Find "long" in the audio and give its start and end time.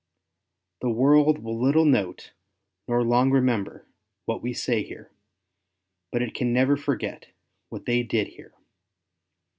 3.03-3.29